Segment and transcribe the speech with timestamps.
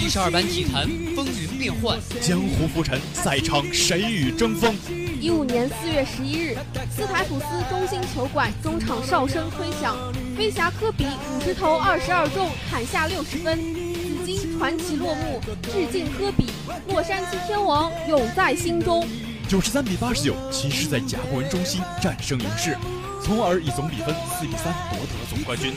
[0.00, 4.74] 七十二班体坛风云变幻，江湖浮沉，赛场谁与争锋？
[5.20, 6.56] 一五年四月十一日，
[6.90, 9.94] 斯台普斯中心球馆中场哨声吹响，
[10.34, 16.46] 飞侠科比五十投二十二中，砍下六十分，紫金传奇落幕，致敬科比，
[16.88, 19.06] 洛杉矶天王永在心中。
[19.48, 22.74] 九十三比八十九，骑士在甲骨文中心战胜勇士。
[23.22, 25.74] 从而以总比分四比三夺得了总冠军。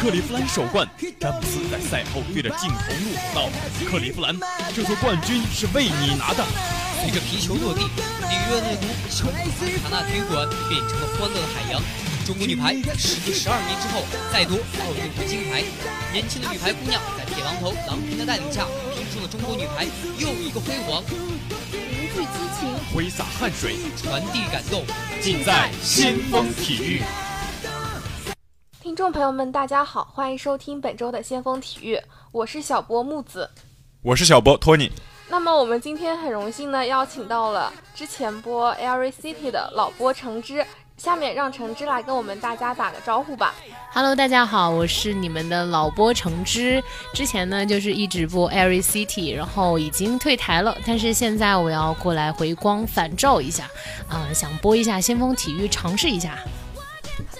[0.00, 0.86] 克利夫兰首冠，
[1.18, 3.48] 詹姆斯在赛后对着镜头怒吼道
[3.88, 4.38] ：“克利夫兰，
[4.74, 6.44] 这座冠军是为你拿的。”
[7.00, 11.80] 随着皮球落地，里约热内卢圣卡纳体育馆变成了欢乐的海洋。
[12.26, 15.62] 中国女排时隔十二年之后再夺奥运会金牌，
[16.12, 19.84] 年轻的女排姑娘在铁榔头郎平的带领下，拼出了中国女排
[20.18, 21.02] 又一个辉煌。
[22.14, 24.84] 聚激情，挥洒汗水，传递感动，
[25.20, 27.02] 尽在先锋体育。
[28.94, 33.50] 听众朋友们，大家好，欢迎收听本周的先锋体育，我是小波木子，
[34.02, 34.88] 我是小波托尼。
[35.28, 40.64] 那么我们今天很荣幸呢，邀请到了之前播 Every City 的老播橙汁。
[40.96, 43.52] 下面让橙汁来跟我们大家打个招呼吧。
[43.92, 46.80] Hello，大家好，我是你们的老播橙汁。
[47.12, 53.68] 之前呢就是一直播 Every City，然后已经退台了，但是现在我要过来回光返照一下，
[54.08, 56.38] 啊，想播一下先锋体育，尝试一下。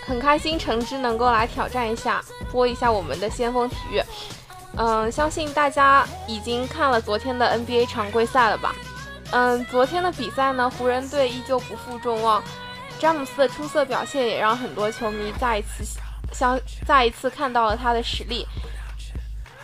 [0.06, 4.02] 很开心橙汁能够来挑战一下，播一下我们的先锋体育。
[4.77, 8.75] 嗯，相信大家已经看了昨天的 NBA 常规赛了吧？
[9.30, 12.42] 嗯，昨天的比赛呢，湖人队依旧不负众望。
[12.98, 15.84] 詹姆斯的出色表现也让很多球迷再一次
[16.32, 18.47] 相再一次看到了他的实力。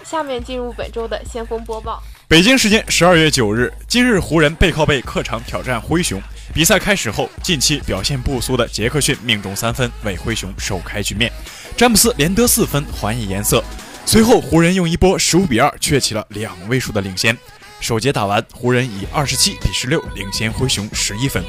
[0.02, 2.02] 下面进入本周的先锋播报。
[2.26, 6.20] 北京时间十二月九日，今日湖人背靠背客场挑战灰熊。
[6.52, 11.30] 比赛开始后，近期表现不俗的杰克逊命中三分，为灰熊首开局面。
[11.76, 13.62] 詹姆斯连得四分，还以颜色。
[14.04, 17.36] 随后，湖人用一波十五比二确起了两位数的领先。
[17.78, 21.42] 首节打完，湖人以二十七比十六领先灰熊十一分。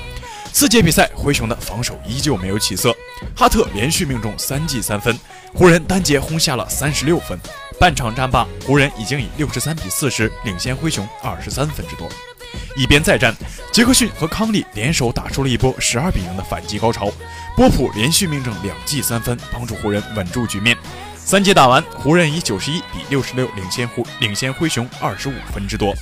[0.54, 2.96] 四节比赛，灰熊的防守依旧没有起色，
[3.36, 5.18] 哈特连续命中三记三分，
[5.54, 7.40] 湖人单节轰下了三十六分。
[7.80, 12.08] 半场战罢，湖人已经以六十三比四十领先灰熊二十三分之多。
[12.76, 13.36] 一边再战，
[13.72, 17.12] 杰克逊和康利联手打出了一波十二比零的反击高潮，
[17.56, 20.78] 波普连续命中两记三分，帮助湖人稳住局面。
[21.16, 25.94] 三节打完，湖人以九十一比六十六领先湖领先灰熊二十五分之多。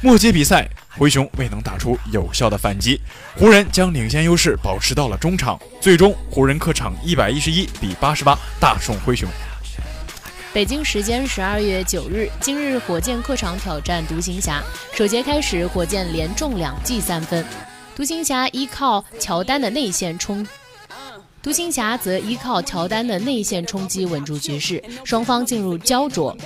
[0.00, 0.68] 末节比赛，
[0.98, 3.00] 灰熊未能打出有效的反击，
[3.36, 5.60] 湖人将领先优势保持到了中场。
[5.80, 9.28] 最终，湖人客场一百一十一比八十八大胜灰熊。
[10.52, 14.62] 北京时间十二月九日，今日火箭客场挑战独行侠。
[14.92, 17.42] 首节开始，火箭连中两记三分，
[17.96, 20.46] 独行侠依靠乔丹的内线冲。
[21.42, 26.36] 独行侠则依靠乔丹的内线冲击稳住局势，双方进入焦灼。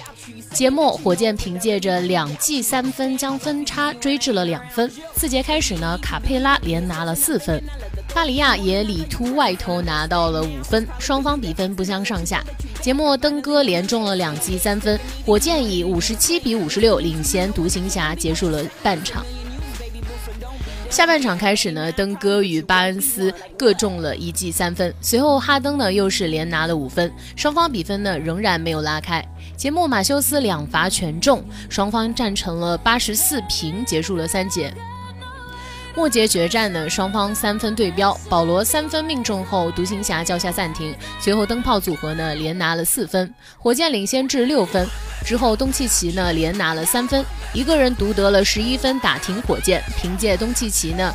[0.52, 4.88] 节末，火箭凭借着两记三分将分差追至了两分。
[5.16, 7.60] 四节开始呢，卡佩拉连拿了四分，
[8.16, 12.43] 巴里亚也里突外投拿到了五分，双方比分不相上下。
[12.81, 19.22] 节目，登哥连中了两记三分，火箭以五十七比五十六领先独行侠，结束了半场。
[20.88, 29.22] 下半场开始呢，登哥与巴恩斯各中了一记三分，随后哈登呢又是连拿了五分，双方比分呢仍然没有拉开。
[29.59, 34.72] 节目马修斯两罚全中，双方战成了八十四平，结束了三节。
[35.96, 44.86] 末节决战呢，双方三分对标，保罗三分命中后，独行侠叫下暂停，随后灯泡组合呢连拿了四分，火箭领先至六分。
[45.24, 47.24] 之后东契奇呢连拿了三分，
[47.54, 49.82] 一个人独得了十一分，打停火箭。
[49.96, 51.10] 凭借东契奇呢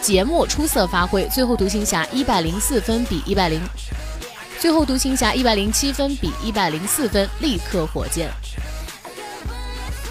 [0.00, 3.60] 节末出色发挥，最后独行侠一百零四分比一百零，
[4.58, 8.30] 最后独行侠一百零七分比一百零四分力克火箭。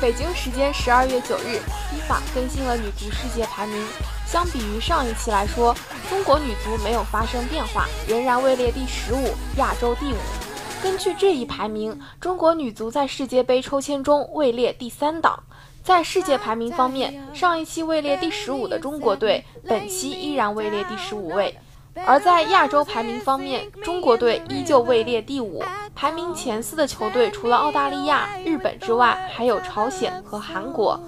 [0.01, 1.61] 北京时间十二月九日，
[1.93, 3.85] 依法更新了女足世界排名。
[4.25, 5.75] 相比于上一期来说，
[6.09, 10.15] 中国女足没有发生变化，仍然位列第十五，亚洲第五。
[10.81, 15.43] 根据这一排名，中国女足在世界杯抽签中位列第三档。
[15.83, 21.55] 在世界排名方面，上一期位列第十五的中国队，本期依然位列第十五位。
[22.05, 25.63] 而在亚洲排名方面，中国队依旧位列第五。
[25.93, 30.99] 排名前四的球队除了澳大利亚、日本之外，还有朝鲜和韩国。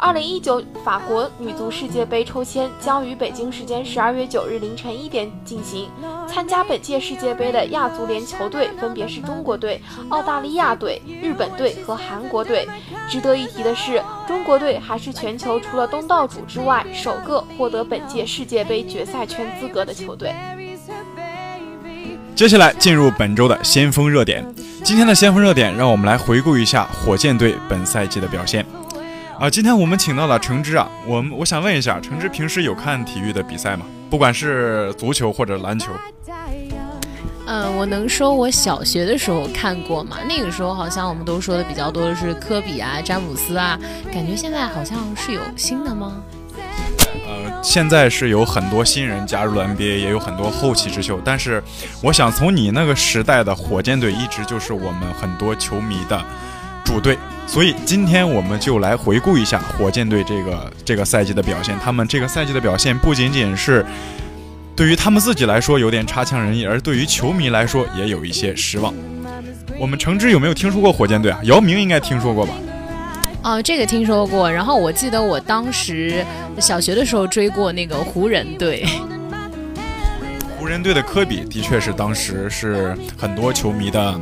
[0.00, 5.90] 二零一九法国女足世界杯抽签将于北京时间十二月九日凌晨一点进行。
[6.28, 12.68] 参加本届世界杯的亚足联球队分别是中国队、澳大利亚队、日本队和韩国队。
[13.10, 20.32] 值得一提的是，中国队还是全球除了东道主之外首个获得本届世界杯决赛圈资格的球队。
[22.36, 24.46] 接下来进入本周的先锋热点。
[24.84, 28.64] 今天的先锋热点，让我们来回顾一下火箭队本赛季的表现。
[29.38, 33.86] 啊，今天我们请到了橙汁啊，我们我想问一下，橙汁平时有看体育的比赛吗？
[34.10, 35.92] 不管是足球或者篮球。
[37.46, 40.16] 嗯，我能说我小学的时候看过吗？
[40.28, 43.78] 那个时候好像我们都说的比较多的是科比啊、詹姆斯啊，
[44.12, 46.20] 感觉现在好像是有新的吗？
[46.56, 51.20] 呃，现在是有很多新人加入了 NBA，也有很多后起之秀。
[51.24, 51.62] 但是，
[52.02, 56.20] 我想从你那个时代的火箭队一直就是我们很多球迷的
[56.88, 61.78] 主队，所以今天我们就来回顾一下火箭队这个这个赛季的表现。
[61.78, 63.84] 他们这个赛季的表现不仅仅是
[64.74, 68.94] 对于他们自己来说有点差强人意，而对于球迷来说也有一些失望。
[69.78, 71.38] 我们橙汁有没有听说过火箭队啊？
[71.42, 72.54] 姚明应该听说过吧？
[73.42, 74.50] 哦，这个听说过。
[74.50, 76.24] 然后我记得我当时
[76.58, 78.86] 小学的时候追过那个湖人队。
[80.58, 84.18] 湖人队的科比的确是当时是很多球迷的，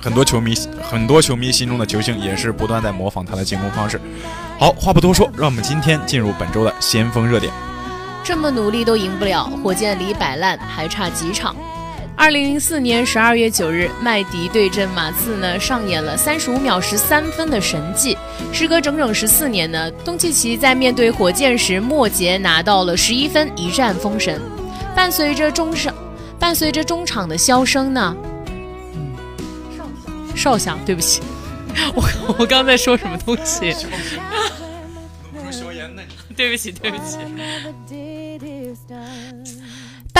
[0.00, 4.00] 很多球迷很多球迷心中的球星，也是不断在模仿他的进攻方式。
[4.58, 7.52] 好，话不多说，让我们今天进入本周的先锋热点。
[8.22, 11.56] 这么努力都赢不了，火箭离摆烂还差几场？
[12.16, 18.14] 二零零四年十二月九日，麦迪对阵马刺呢，上演了三十五秒十三分的神迹。
[18.52, 24.38] 时隔整整十四年呢，东契奇在面对火箭时，末节拿到了十一分，一战封神。
[24.94, 25.94] 伴随着中场，
[26.38, 28.14] 伴随着中场的笑声呢，
[30.40, 31.20] 响，哨响，对不起，
[31.94, 33.74] 我我刚在说什么东西？
[36.36, 37.18] 对不起，对不起。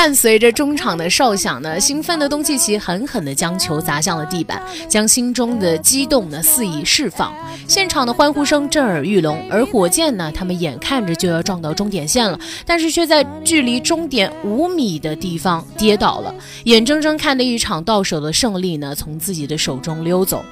[0.00, 7.34] 伴随着中场的哨响呢，兴奋的东契奇狠狠地将球砸向了地板，将心中的激动呢肆意释放。
[7.68, 20.42] 现场的欢呼声震耳欲聋，而火箭呢，他们眼看着就要撞到终点线了，但是却在距离终点五米的地方跌倒了，眼睁睁看着一场到手的胜利呢从自己的手中溜走。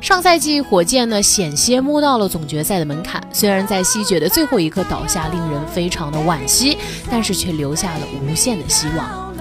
[0.00, 6.76] 上赛季火箭呢险些摸到了总决赛的门槛，虽然在西决的最后一刻倒下，令人非常的惋惜，
[7.10, 9.32] 但是却留下了无限的希望。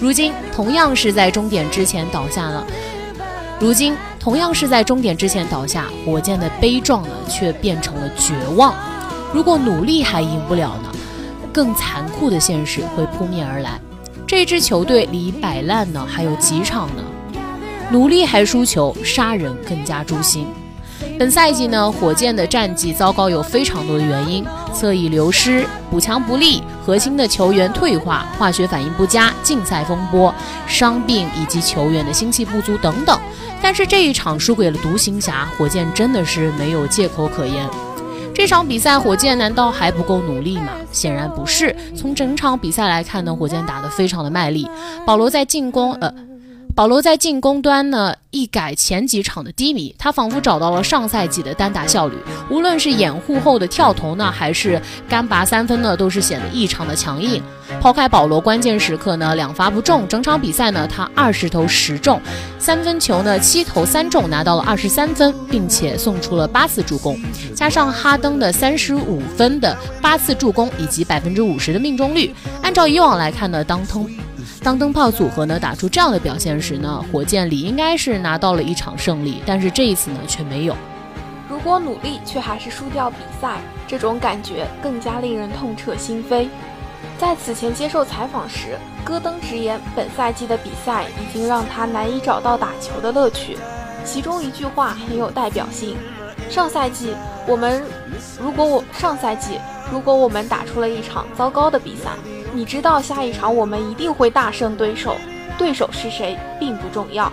[0.00, 2.66] 如今同样是在终点之前倒下了，
[3.60, 8.74] 如今同样是在终点之前倒下，火箭的悲壮呢却变成了绝望。
[9.32, 10.90] 如果努力还赢不了呢，
[11.52, 13.80] 更残酷的现实会扑面而来。
[14.26, 17.02] 这支球队离摆烂呢还有几场呢？
[17.90, 20.46] 努力还输球，杀人更加诛心。
[21.18, 24.44] 本赛季呢，火箭的战绩糟糕有非常多的原因：
[24.74, 30.34] 侧翼流失、补强不力、核心的球员退化、化学反应不佳、竞赛风波、
[30.66, 33.18] 伤病以及球员的心气不足等等。
[33.62, 37.66] 但是这一场输给了独行侠，火箭真的是没有借口可言。
[38.34, 40.72] 这场比赛，火箭难道还不够努力吗？
[40.92, 41.74] 显然不是。
[41.94, 44.68] 从整场比赛来看呢，火箭打得非常的卖力，
[45.06, 46.12] 保罗在进攻，呃。
[46.76, 52.18] 保罗在进攻端呢，一改前几场的低迷，他仿佛找到了上赛季的单打效率。
[52.50, 54.78] 无论是掩护后的跳投呢，还是
[55.08, 57.42] 干拔三分呢，都是显得异常的强硬。
[57.80, 62.20] 抛开保罗，关键时刻呢两罚不中，整场比赛呢他二十投十中，
[62.58, 67.18] 三分球呢七投三中，拿到了二十三分，并且送出了八次助攻，
[67.54, 74.06] 加上哈登的三十五分的八次助攻以及百分之五十的命中率，按照以往来看呢，当通。
[74.62, 80.76] 当灯泡组合呢打出这样的表现时呢，火箭里应该是拿到了一场胜利，但是这一次呢却没有。
[81.48, 86.48] 如果努力却还是输掉比赛，这种感觉更加令人痛彻心扉。
[87.18, 93.56] 在此前接受采访时，戈登直言，本赛季的比赛已经让他难以找到打球的乐趣。
[94.04, 95.96] 其中一句话很有代表性：
[96.50, 97.14] 上赛季
[97.46, 97.82] 我们
[98.42, 99.58] 如果我上赛季
[99.92, 102.10] 如果我们打出了一场糟糕的比赛。
[102.56, 105.14] 你知道下一场我们一定会大胜对手，
[105.58, 107.30] 对手是谁并不重要。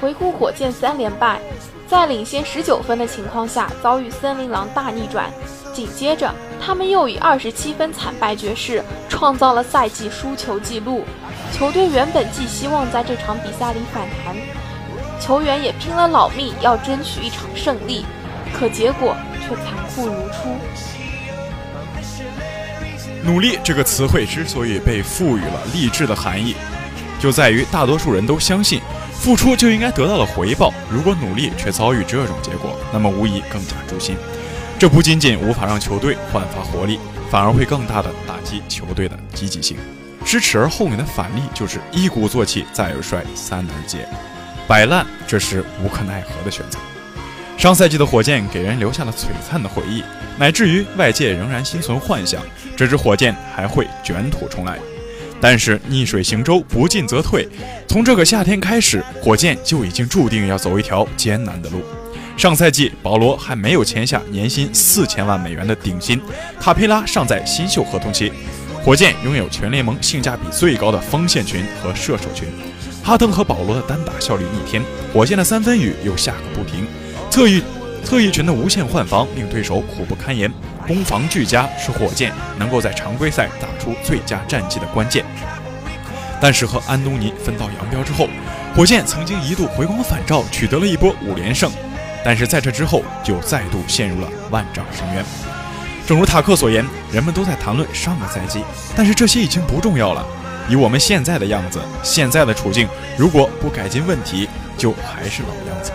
[0.00, 1.40] 回顾火箭三连败，
[1.88, 5.28] 在领先十九分的情况下遭遇森林狼大逆转，
[5.74, 6.32] 紧接着
[6.64, 11.02] 他们又以二十七分惨败爵士，创造了赛季输球纪录。
[11.52, 14.36] 球队原本寄希望在这场比赛里反弹，
[15.20, 18.06] 球员也拼了老命要争取一场胜利，
[18.54, 21.01] 可结果却残酷如初。
[23.24, 26.56] 努力这个词汇之所以被赋予了励志的含义，
[27.20, 28.80] 就在于大多数人都相信，
[29.12, 30.74] 付出就应该得到了回报。
[30.90, 34.16] 如果努力却遭遇这种结果，那么无疑更加诛心。
[34.78, 36.98] 这不仅仅无法让球队焕发活力，
[37.30, 39.76] 反而会更大的打击球队的积极性。
[40.24, 44.08] 知耻而后勇的反例就是一鼓作气，再而衰，三而竭。
[44.66, 46.78] 摆烂，这是无可奈何的选择。
[47.62, 50.02] 上赛季的火箭给人留下了璀璨的回忆，
[50.36, 52.42] 乃至于外界仍然心存幻想，
[52.76, 54.80] 这支火箭还会卷土重来。
[55.40, 57.48] 但是逆水行舟，不进则退。
[57.86, 61.84] 从这个夏天开始，火箭就已经注定要走一条艰难的路。
[62.36, 66.20] 上赛季，保罗还没有签下年薪四千万美元的顶薪，
[66.58, 68.32] 卡佩拉尚在新秀合同期。
[68.82, 72.48] 火箭拥有全联盟性价比最高的锋线群和射手群。
[73.04, 74.82] 哈登和保罗的单打效率逆天，
[75.14, 76.84] 火箭的三分雨又下个不停。
[77.32, 77.62] 侧翼
[78.04, 80.52] 侧翼群的无限换防令对手苦不堪言。
[80.86, 85.24] 攻防俱佳是火箭能够在常规赛打出最佳战绩的关键。
[86.42, 88.28] 但是和安东尼分道扬镳之后，
[88.76, 91.72] 火箭曾经一度回光返照，取得了一波五连胜。
[92.22, 95.24] 但是在这之后，就再度陷入了万丈深渊。
[96.06, 98.62] 正如塔克所言，人们都在谈论上个赛季，
[98.94, 100.22] 但是这些已经不重要了。
[100.68, 102.86] 以我们现在的样子，现在的处境，
[103.16, 104.46] 如果不改进问题，
[104.76, 105.92] 就还是老样子。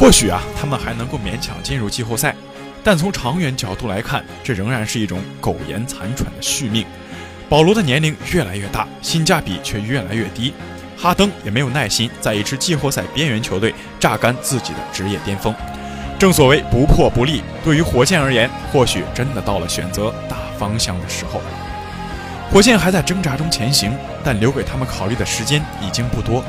[0.00, 2.34] 或许啊，他们还能够勉强进入季后赛。
[2.82, 6.86] 但从长远角度来看，这仍然是一种苟延残喘的续命。
[7.50, 10.54] 保罗的年龄越来越大，性价比却越来越低。
[10.96, 15.54] 哈登也没有耐心在一支季后赛边缘球队榨干自己的职业巅峰。
[16.18, 21.42] 正所谓不破不立，对于火箭而言，或许真的到了选择大方向的时候。
[22.50, 23.92] 火箭还在挣扎中前行，
[24.24, 26.42] 但留给他们考虑的时间已经不多。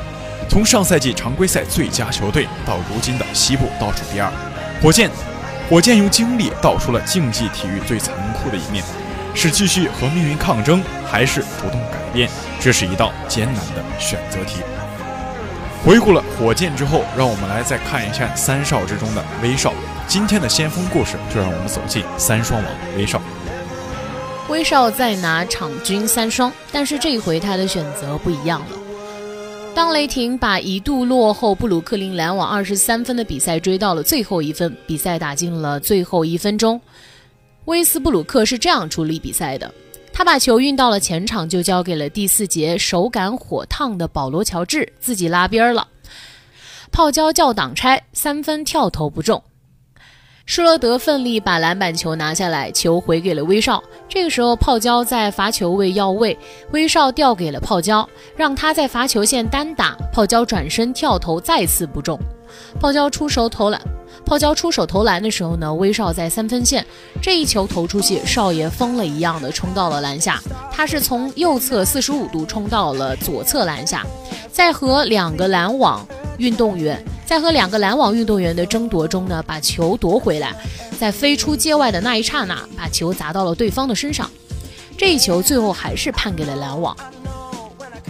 [0.52, 4.30] 从上赛季常规赛最佳球队到如今的西部倒数第二，
[4.82, 5.10] 火箭。
[5.70, 8.84] 火箭用经历道出了竞技体育最残酷的一面：
[9.34, 12.28] 是继续和命运抗争，还是主动改变？
[12.60, 14.60] 这是一道艰难的选择题。
[15.82, 19.72] 回顾了火箭之后，让我们来再看一下三少之中的威少。
[20.06, 23.22] 今天的先锋故事，就让我们走进三双王威少。
[24.50, 28.81] 威少再拿场均三双，但是这一回他的选择不一样了。
[29.74, 36.78] 当雷霆把一度落后布鲁克林篮网二十三分的比赛追到了最后一分，比赛打进了最后一分钟，
[37.64, 39.72] 威斯布鲁克是这样处理比赛的：
[40.12, 45.88] 他把球运到了前场，就交给了第四节手感火烫的保罗乔治，自己拉边了，
[46.90, 49.42] 泡椒叫挡拆，三分跳投不中。
[50.54, 53.82] 施罗德奋力把篮板球拿下来，球回给了威少。
[54.06, 56.36] 这个时候，泡椒在罚球位要位，
[56.72, 58.06] 威少调给了泡椒，
[58.36, 59.96] 让他在罚球线单打。
[60.12, 62.20] 泡椒转身跳投，再次不中。
[62.80, 63.80] 泡椒出手投篮，
[64.24, 66.84] 泡椒出手投篮的时候呢，威少在三分线，
[67.20, 70.40] 这一球投出去，少爷疯了一样的冲到了篮下。
[70.70, 74.06] 他是从右侧四十五度冲到了左侧篮下，
[74.50, 76.06] 在和两个篮网
[76.38, 77.02] 运动员。
[77.24, 80.54] 在和两个篮网运动员的争夺中呢，把球夺回来，
[81.00, 84.30] 在飞出界外的那一刹那，把球砸到了对方的身上。
[84.98, 86.94] 这一球最后还是判给了篮网。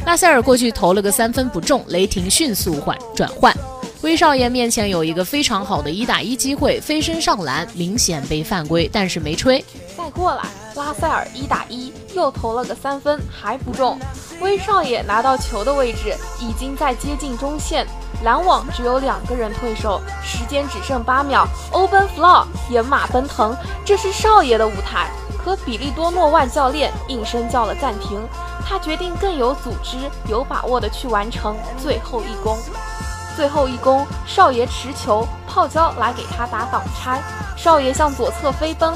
[0.05, 3.57] 拉塞尔过去投了个三分不中，雷霆迅速换转换。
[4.03, 9.65] 威少爷面前有一个非常好的一打一机会，飞身上篮，明显被犯规，但是没吹。
[9.97, 10.43] 再过来，
[10.75, 13.97] 拉塞尔一打一又投了个三分，还不中。
[14.41, 17.87] 威少爷拿到球的位置已经在接近中线。
[18.25, 21.47] 篮网只有两个人退守，时间只剩八秒。
[21.71, 25.13] Open floor，野马奔腾，这是少爷的舞台。
[25.45, 28.21] 可比利多诺万教练应声叫了暂停，
[28.67, 29.97] 他决定更有组织、
[30.29, 32.59] 有把握的去完成最后一攻。
[33.37, 37.21] 最后一攻，少爷持球，泡椒来给他打挡拆。
[37.57, 38.93] 少爷向左侧飞奔，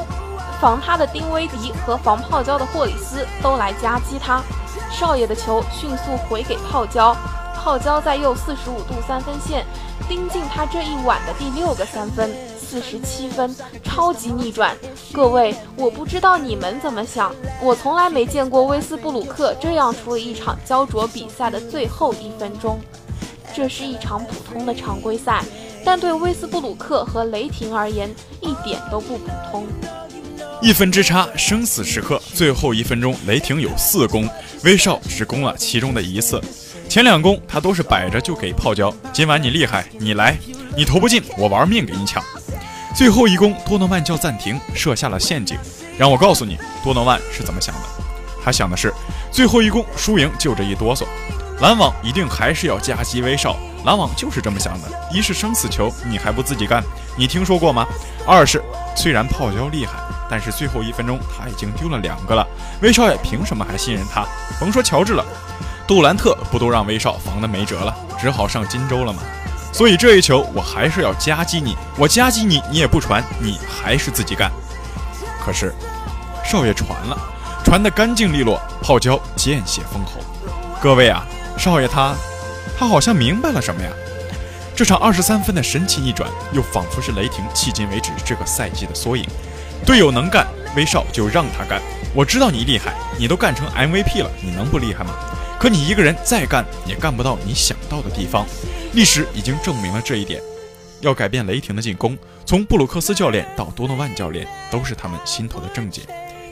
[0.60, 4.42] 防他的丁威迪和防泡椒的霍里斯都来夹击他。
[4.90, 7.16] 少爷的球迅速回给泡椒。
[7.54, 9.66] 泡椒在右四十五度三分线
[10.08, 13.52] 盯进他这一晚的第六个三分，四十七分，
[13.82, 14.76] 超级逆转。
[15.12, 22.78] 各位，我不知道你们怎么想，我从来没见过威斯布鲁克这样处理一场焦灼比赛的最后一分钟。
[23.56, 25.42] 这是一场普通的常规赛，
[25.82, 28.06] 但对威斯布鲁克和雷霆而言
[28.42, 29.66] 一点都不普通。
[30.60, 34.28] 一分之差，生死时刻，最后一分钟，雷霆有四攻，
[34.62, 36.38] 威少只攻了其中的一次。
[36.86, 40.36] 前两攻他都是摆着就给泡椒，今晚你厉害，你来，
[40.76, 42.22] 你投不进，我玩命给你抢。
[42.94, 45.56] 最后一攻，多诺万叫暂停，设下了陷阱。
[45.96, 47.80] 让我告诉你，多诺万是怎么想的？
[48.44, 48.92] 他想的是，
[49.32, 51.04] 最后一攻输赢就这一哆嗦，
[51.60, 53.56] 篮网一定还是要夹击威少。
[53.84, 56.82] 篮网就是这么想的：一是生死球，你还不自己干？
[57.16, 57.86] 你听说过吗？
[58.26, 58.62] 二是
[58.96, 59.92] 虽然泡椒厉害，
[60.28, 62.46] 但是最后一分钟他已经丢了两个了，
[62.82, 64.26] 威少爷凭什么还信任他？
[64.58, 65.24] 甭说乔治了。
[65.86, 69.22] 杜兰特不都让威少防得没辙了，只好上金州了吗？
[69.72, 74.50] 所以这一球我还是要夹击你，我夹击你，你也不传，你还是自己干。
[75.44, 75.72] 可是
[76.44, 77.16] 少爷传了，
[77.64, 80.20] 传得干净利落，泡椒见血封喉。
[80.82, 81.24] 各位啊，
[81.58, 82.14] 少爷他，
[82.78, 83.90] 他好像明白了什么呀？
[84.74, 89.24] 这场二十三分的神奇逆转，又仿佛是雷霆迄今为止这个赛季的缩影。
[89.84, 90.46] 队友能干，
[90.76, 91.80] 威少就让他干。
[92.14, 95.14] 我知道你厉害，你都干成 MVP 了，你能不厉害吗？
[95.58, 98.46] 可你一个人再干也干不到你想到的地方。
[98.92, 100.40] 历史已经证明了这一点。
[101.00, 106.02] 要改变雷霆的进攻，从布鲁克斯教练到多诺万教练，都是他们心头的症结。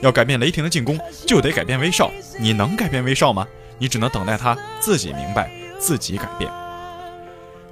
[0.01, 2.11] 要改变雷霆的进攻，就得改变威少。
[2.39, 3.47] 你能改变威少吗？
[3.77, 6.51] 你只能等待他自己明白，自己改变。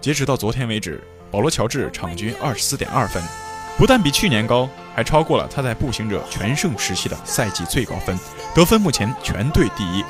[0.02, 3.24] 截止到昨天为止，保罗·乔治场均二十四点二分，
[3.78, 8.18] 不但比去年高，还超过了他在步行者全盛时期的赛季最高分，
[8.54, 10.04] 得分目前全队第一。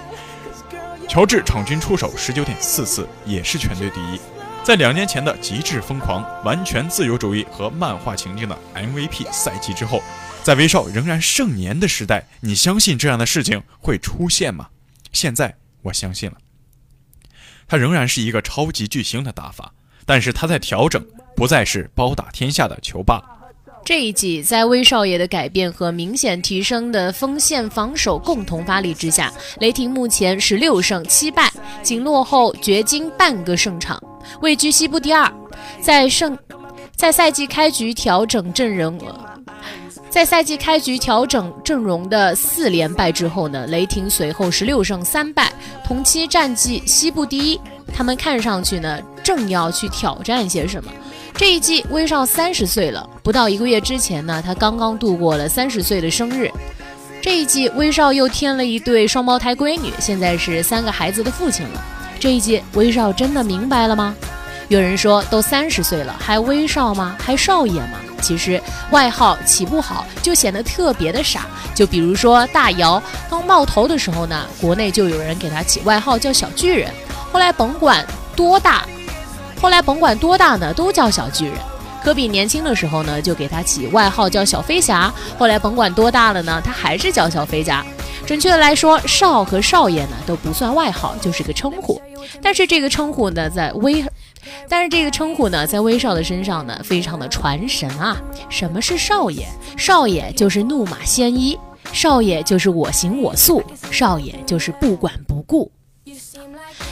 [1.08, 4.20] 乔治场均出手十九点四次，也是全队第一。
[4.64, 10.02] 在两年前的极致疯狂、完全自由主义和漫画情境的 MVP 赛季之后，
[10.42, 14.70] 在威少仍然盛年的时代，你相信这样的事情会出现吗？
[15.12, 16.38] 现在我相信了。
[17.68, 19.74] 他仍然是一个超级巨星的打法，
[20.06, 23.22] 但是他在调整，不再是包打天下的球霸。
[23.86, 34.02] 这一季，在威少爷的改变和明显提升的锋线防守共同发力之下，雷霆目前十六胜七败，仅落后掘金半个胜场，
[34.42, 35.30] 位居西部第二。
[35.82, 36.38] 在胜，
[36.96, 38.98] 在赛季开局调整阵容，
[40.14, 45.52] 在赛季开局调整阵容的四连败之后呢，雷霆随后十六胜三败，
[45.84, 47.60] 同期战绩西部第一。
[47.92, 50.92] 他们看上去呢，正要去挑战些什么。
[51.34, 53.10] 这一季，威少三十岁了。
[53.24, 56.48] 不到一个月之前呢，他刚刚度过了三十岁的生日。
[57.20, 61.84] 这一季，威少又添了一对双胞胎闺女，现在是三个孩子的父亲了。
[62.20, 64.16] 这一季，威少真的明白了吗？
[64.70, 67.16] 有人说，都三十岁了，还威少吗？
[67.20, 68.00] 还少爷吗？
[68.22, 71.46] 其实，外号起不好就显得特别的傻。
[71.76, 76.90] 就比如说大姚刚冒头的时候呢，国内就有人给他起外号叫小巨人。
[77.32, 78.06] 后来甭管
[78.36, 78.86] 多大。
[79.62, 81.56] 后来甭管多大呢，都叫小巨人。
[82.04, 85.14] 科比年轻的时候呢，就给他起外号叫小飞侠。
[85.38, 87.86] 后来甭管多大了呢，他还是叫小飞侠。
[88.26, 92.02] 准确的来说，少和少爷呢都不算外号，就是个称呼。
[92.42, 94.04] 但是这个称呼呢，在威，
[94.68, 98.22] 但是这个称呼呢，在威少的身上呢，非常的传神啊。
[98.50, 99.48] 什么是少爷？
[99.78, 101.58] 少爷就是怒马鲜衣，
[101.92, 105.72] 少爷就是我行我素，少爷就是不管不顾。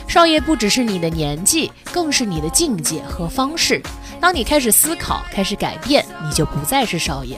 [0.08, 3.82] 少爷不只是你的年纪，更是你的境界和方式。
[4.20, 7.38] 当你开始思考，开始改变，你就不再是少爷。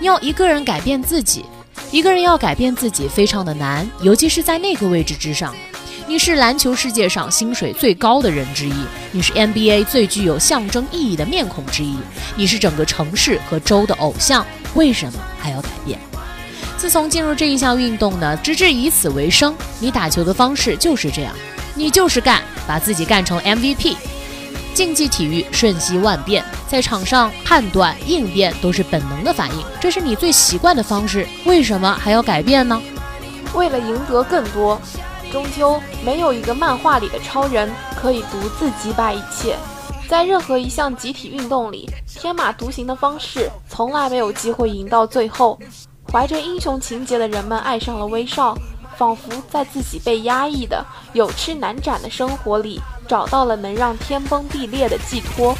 [0.00, 1.44] 你要一个人改变自己，
[1.92, 5.54] 一个人要改变自己非常的难，尤其是在那个位置之上。
[6.10, 8.74] 你是篮球世界上薪水最高的人之一，
[9.12, 11.96] 你是 NBA 最具有象征意义的面孔之一，
[12.34, 14.44] 你是整个城市和州的偶像。
[14.74, 15.96] 为什么还要改变？
[16.76, 21.32] 自从进入这一项运动呢，直至以此为生，你打球的方式就是这样。
[21.76, 23.94] 你就是干，把自己干成 MVP。
[24.74, 32.82] 竞技体育瞬息万变，在场上判断应变都是本能的反应，这是你最习惯的方式，为什么还要改变呢？
[33.54, 34.80] 为了赢得更多，
[35.30, 39.56] 终究没有一个漫画里的超人可以独自击败一切。
[40.08, 45.58] 在任何一项集体运动里，天马独行的方式从来没有机会赢到最后。
[46.10, 48.56] 怀着英雄情节的人们爱上了威少。
[48.96, 55.56] 仿佛在自己被压抑的有吃难展的生活里找到了能让天崩地裂的寄托，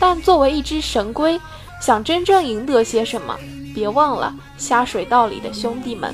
[0.00, 1.40] 但作为一只神龟，
[1.80, 3.38] 想真正赢得些什么，
[3.72, 6.12] 别忘了下水道里的兄弟们。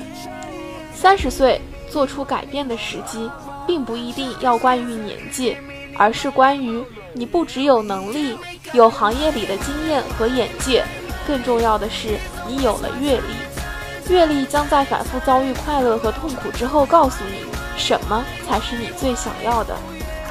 [0.93, 1.59] 三十岁
[1.93, 3.29] 做出改变的时机，
[3.67, 5.55] 并不一定要关于年纪，
[5.95, 8.35] 而是关于你不只有能力，
[8.73, 10.83] 有行业里的经验和眼界，
[11.27, 14.11] 更重要的是你有了阅历。
[14.11, 17.45] 阅历将在反复遭遇快乐和痛苦之后，告诉你
[17.77, 19.77] 什么才是你最想要的。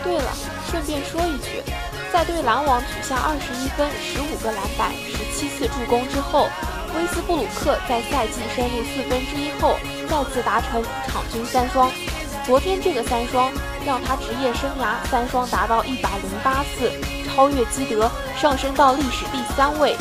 [0.03, 0.33] 对了，
[0.69, 1.63] 顺便说一句，
[2.13, 6.49] 在对篮网取下二十一分、十五个篮板、十七次助攻之后，
[6.97, 9.77] 威斯布鲁克在赛季深入四分之一后，
[10.13, 11.91] 再次达成场均三双。
[12.45, 13.51] 昨天这个三双
[13.87, 16.93] 让他职业生涯三双达到一百零八次，
[17.25, 19.97] 超越基德，上升到历史第三位，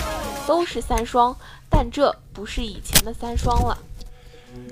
[0.46, 1.34] 都是三双。
[1.70, 3.78] 但这不是以前的三双了。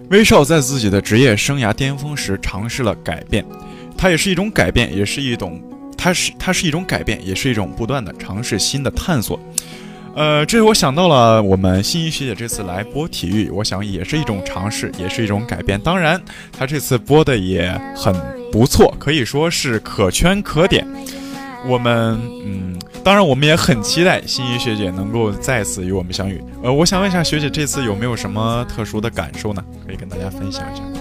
[0.09, 3.45] 威少在自己的职业生涯巅峰时尝试了改变，
[3.97, 5.63] 它也是一种改变，也是一种，
[5.97, 9.39] 它是它是一种改变，也是一种不断的尝试新的探索。
[10.19, 15.79] 呃，这我想到了我们心仪学姐这次来播体育，我想也是一种尝试，也是一种改变。
[15.79, 18.13] 当然，她这次播的也很
[18.51, 20.85] 不错，可以说是可圈可点。
[21.65, 22.77] 我们嗯。
[23.01, 26.43] 当然，我们也很期待心仪学姐能够再次与我们相遇。
[26.61, 29.63] 呃，我想问一下学姐，这次有没有什么特殊的感受呢？
[29.87, 30.98] 可以跟大家分享一下。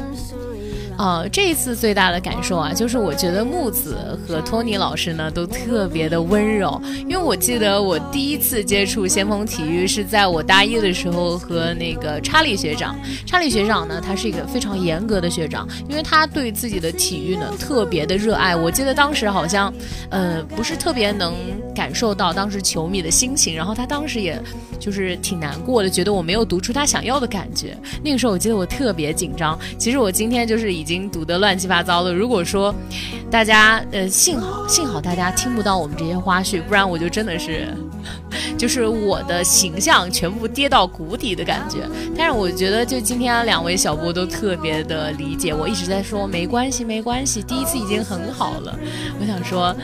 [0.99, 6.83] 呃，这一次最大的感受啊，就是我觉得木子和托尼老师呢都特别的温柔。
[7.07, 12.99] 因为我记得我第一次接触先锋体育是在我大一的时候和那个查理学长。
[13.25, 18.57] 查理学长呢，他是一个非常严格的学长，因为他对自己的体育呢特别的热爱。
[18.57, 19.73] 我记得当时好像，
[20.11, 21.33] 呃，不是特别能
[21.73, 24.37] 感受到当时球迷的心情，然后他当时也
[24.81, 27.79] 就是挺难过的，觉得我没有读出他想要的感觉。
[28.03, 29.57] 那个时候我记得我特别紧张。
[29.79, 30.88] 其实我今天就是已。
[30.89, 32.11] 已经堵得乱七八糟了。
[32.11, 32.75] 如果说
[33.31, 37.69] 大家呃，幸好幸好大家听不到我们这些花絮，不然我就真的是，
[38.57, 41.81] 就是我的形象全部跌到谷底的感觉。
[42.17, 48.75] 但是我觉得，就今天两位小波都特别的理解我，一直在说没关系没关系，第一次已经很好了。
[49.21, 49.77] 我想说。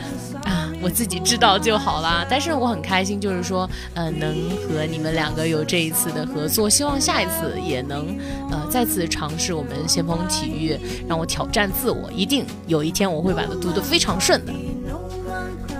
[0.75, 2.25] 啊，我自己知道就好啦。
[2.29, 4.33] 但是我很开心，就是说，呃，能
[4.67, 8.17] 和你们两个有这一次的合作，希望下一次也能，
[8.51, 14.53] 呃，再次尝试我们先锋体育，让我挑战自我，一定有一天我会把它读得非常顺的。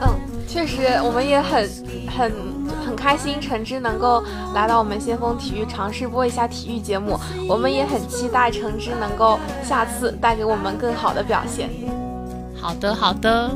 [0.01, 0.09] 嗯，
[0.47, 1.69] 确实，我们也很
[2.07, 2.31] 很
[2.85, 11.69] 很开心，橙汁能够来到我们先锋体育尝试播一下体育节目，我们也很期待橙汁能够下次带给我们更好的表现。
[12.59, 13.51] 好的，好的。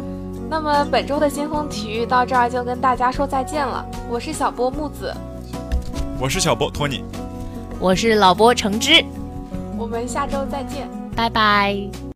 [0.49, 3.85] 那么本周的先锋体育到这儿就跟大家说再见了。
[4.09, 5.13] 我是小波木子，
[6.19, 7.03] 我是小波托尼，
[7.79, 9.05] 我是老波橙汁，
[9.77, 11.77] 我们下周再见，拜拜。